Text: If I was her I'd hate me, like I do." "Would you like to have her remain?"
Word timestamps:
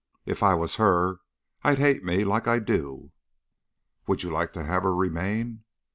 If 0.25 0.41
I 0.41 0.55
was 0.55 0.77
her 0.77 1.19
I'd 1.63 1.77
hate 1.77 2.03
me, 2.03 2.23
like 2.25 2.47
I 2.47 2.57
do." 2.57 3.11
"Would 4.07 4.23
you 4.23 4.31
like 4.31 4.51
to 4.53 4.63
have 4.63 4.81
her 4.81 4.95
remain?" 4.95 5.63